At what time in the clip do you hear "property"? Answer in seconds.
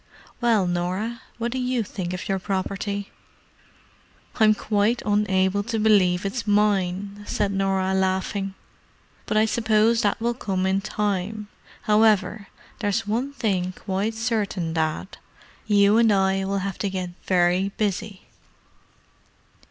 2.39-3.11